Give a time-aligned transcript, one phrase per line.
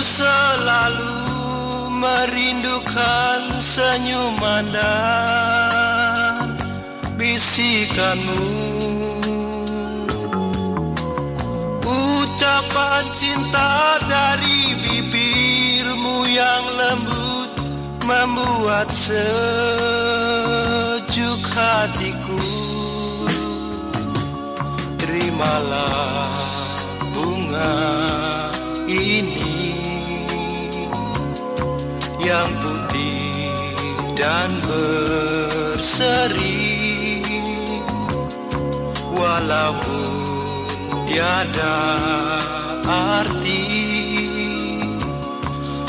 [0.00, 1.12] Selalu
[1.92, 6.56] merindukan senyuman dan
[7.20, 8.48] bisikanmu.
[11.84, 17.52] Ucapan cinta dari bibirmu yang lembut
[18.10, 19.22] Membuat sejuk
[21.46, 22.42] hatiku.
[24.98, 26.34] Terimalah
[27.14, 28.49] bunga
[32.20, 33.48] Yang putih
[34.12, 36.12] dan berseri.
[39.16, 40.12] Walaupun
[41.08, 41.80] tiada
[42.84, 43.64] arti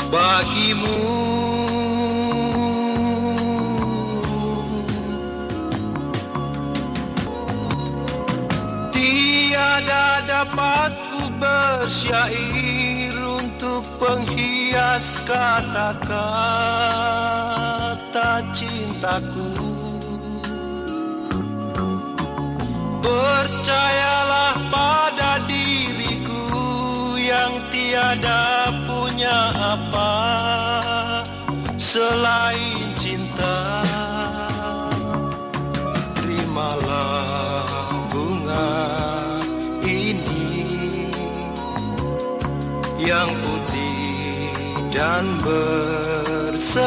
[0.08, 1.00] bagimu.
[8.92, 13.21] Tiada dapat ku bersyair
[14.02, 16.02] penghias kata-kata
[18.50, 19.54] cintaku.
[23.02, 26.46] Percayalah pada diriku
[27.18, 30.14] yang tiada punya apa
[31.78, 33.82] selain cinta.
[36.18, 38.70] Terimalah bunga
[39.82, 40.70] ini
[43.02, 43.61] yang putih
[45.02, 46.78] dan berseri.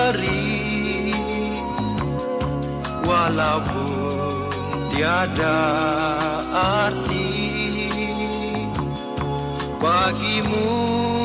[3.03, 5.59] Walaupun tiada
[6.56, 7.91] arti
[9.84, 11.25] bagimu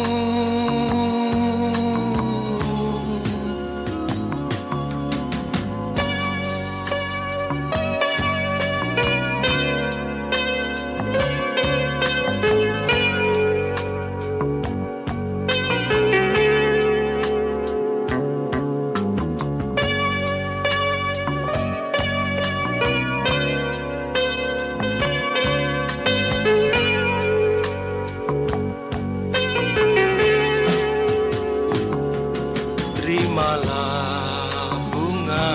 [33.10, 35.50] Terimalah bunga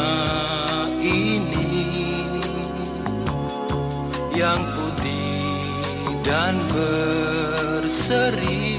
[1.00, 1.72] ini
[4.36, 5.64] yang putih
[6.20, 8.76] dan berseri.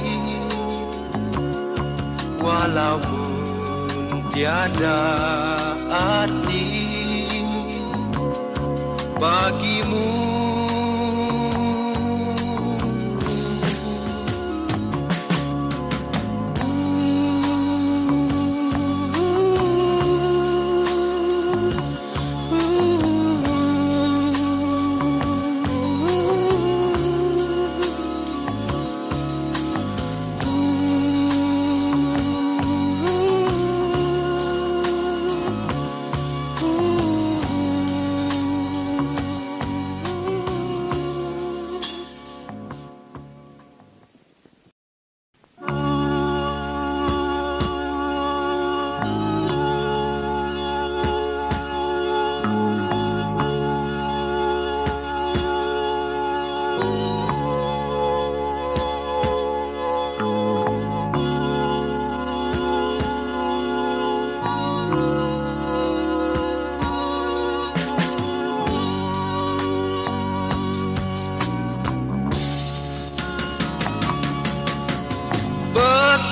[2.37, 5.00] Walaupun tiada
[5.88, 6.69] arti
[9.16, 10.45] bagimu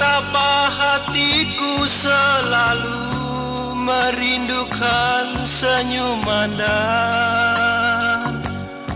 [0.05, 3.09] Betapa hatiku selalu
[3.89, 8.37] merindukan senyuman dan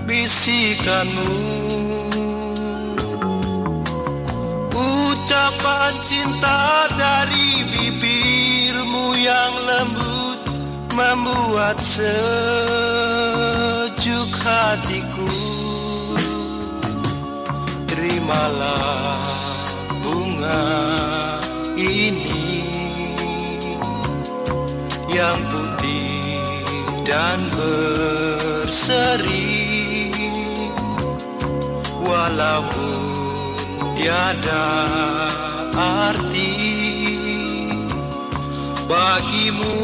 [0.04, 1.32] bisikanmu.
[4.76, 10.44] Ucapan cinta dari bibirmu yang lembut
[10.92, 12.12] Membuat sejuk
[14.44, 15.24] hatiku.
[17.88, 19.27] Terimalah
[21.76, 22.66] ini.
[25.08, 26.40] Yang putih
[27.06, 29.46] dan berseri.
[32.04, 33.54] Walaupun
[33.98, 34.68] tiada
[35.76, 36.54] arti
[38.88, 39.76] bagimu.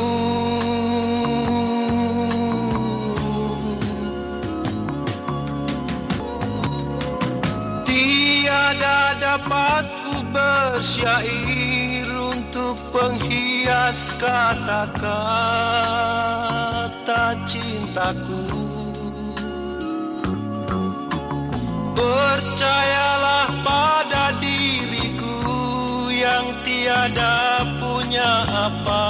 [7.84, 9.93] Tiada dapat
[10.34, 15.14] bersyair untuk penghias kata-kata
[17.46, 18.42] cintaku.
[21.94, 25.14] Percayalah pada diri
[26.84, 29.06] tiada punya apa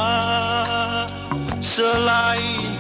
[1.59, 2.74] selain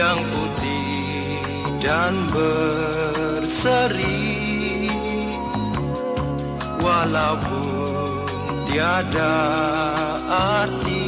[0.00, 1.44] yang putih
[1.84, 4.08] dan berseri.
[6.80, 8.24] Walaupun
[8.64, 9.36] tiada
[10.56, 11.04] arti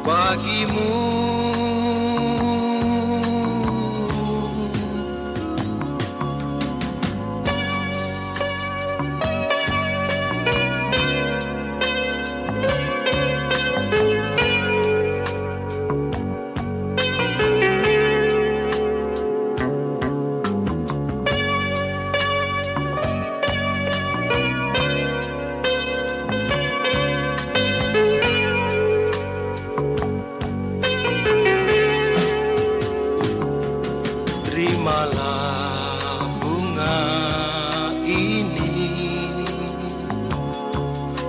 [0.00, 1.04] bagimu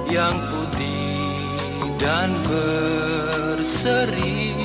[0.10, 1.22] yang putih
[2.02, 4.58] dan berseri.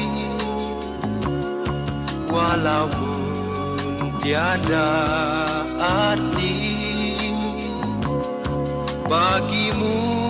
[2.33, 4.89] Walaupun tiada
[5.79, 6.75] arti
[9.07, 10.24] bagimu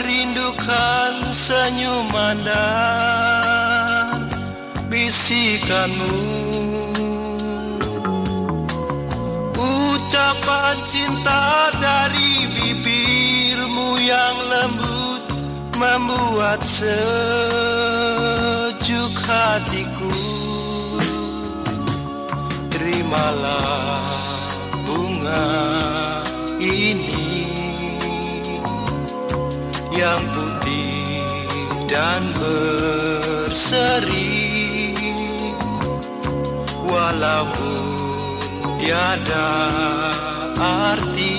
[0.00, 4.32] merindukan senyuman dan
[4.88, 6.16] bisikanmu.
[9.60, 15.20] Ucapan cinta dari bibirmu yang lembut
[15.76, 16.92] Membuat sejuk
[19.20, 20.12] hatiku.
[22.72, 23.69] Terimalah
[30.00, 31.20] yang putih
[31.84, 33.76] dan berseri.
[36.88, 37.84] Walaupun
[38.80, 39.52] tiada
[40.56, 41.36] arti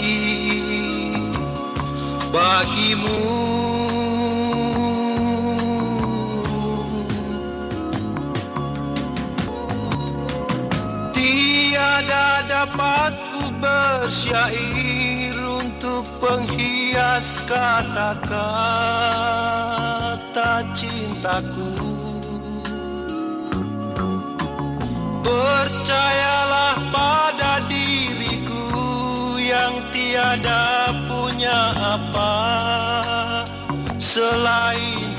[2.29, 3.25] bagimu.
[11.17, 15.40] Tiada dapat ku bersyair
[16.21, 18.21] penghias kata-kata
[20.77, 21.73] cintaku.
[25.25, 28.69] Percayalah pada diriku
[29.41, 32.33] yang tiada punya apa
[33.97, 35.10] selain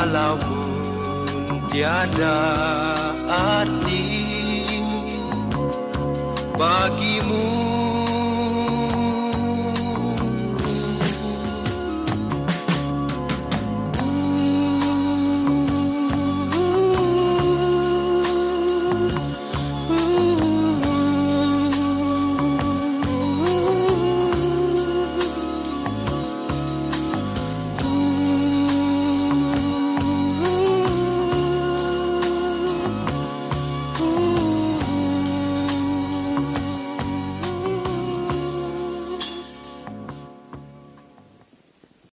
[0.02, 2.35] Walaupun tiada
[3.30, 4.02] arti.
[6.59, 7.62] Bagimu